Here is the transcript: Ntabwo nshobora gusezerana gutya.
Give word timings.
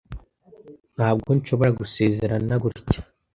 Ntabwo 0.95 1.29
nshobora 1.37 1.71
gusezerana 1.79 2.53
gutya. 2.63 2.99